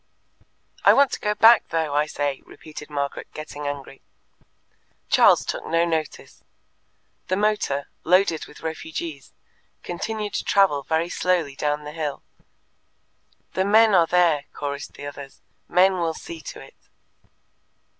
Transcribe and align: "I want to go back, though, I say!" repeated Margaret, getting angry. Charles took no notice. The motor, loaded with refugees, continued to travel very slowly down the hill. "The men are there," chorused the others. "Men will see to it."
"I 0.83 0.93
want 0.93 1.11
to 1.11 1.19
go 1.19 1.35
back, 1.35 1.67
though, 1.69 1.93
I 1.93 2.07
say!" 2.07 2.41
repeated 2.43 2.89
Margaret, 2.89 3.27
getting 3.35 3.67
angry. 3.67 4.01
Charles 5.11 5.45
took 5.45 5.63
no 5.67 5.85
notice. 5.85 6.43
The 7.27 7.35
motor, 7.35 7.87
loaded 8.03 8.47
with 8.47 8.61
refugees, 8.61 9.31
continued 9.83 10.33
to 10.33 10.43
travel 10.43 10.81
very 10.81 11.09
slowly 11.09 11.55
down 11.55 11.83
the 11.83 11.91
hill. 11.91 12.23
"The 13.53 13.63
men 13.63 13.93
are 13.93 14.07
there," 14.07 14.45
chorused 14.53 14.93
the 14.95 15.05
others. 15.05 15.43
"Men 15.67 15.99
will 15.99 16.15
see 16.15 16.41
to 16.41 16.59
it." 16.59 16.75